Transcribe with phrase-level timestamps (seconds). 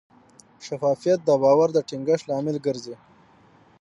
[0.65, 2.95] شفافیت د باور د ټینګښت لامل ګرځي.